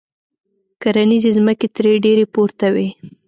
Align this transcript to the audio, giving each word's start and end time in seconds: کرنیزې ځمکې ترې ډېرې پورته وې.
کرنیزې 0.81 1.31
ځمکې 1.37 1.67
ترې 1.75 1.93
ډېرې 2.05 2.25
پورته 2.33 2.67
وې. 2.73 2.87